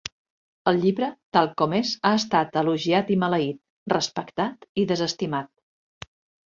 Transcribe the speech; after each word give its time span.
El 0.69 0.79
llibre 0.85 1.09
tal 1.37 1.49
com 1.63 1.75
és 1.81 1.91
ha 2.09 2.13
estat 2.21 2.59
elogiat 2.63 3.15
i 3.17 3.21
maleït, 3.27 3.63
respectat 3.97 4.71
i 4.85 4.89
desestimat. 4.95 6.15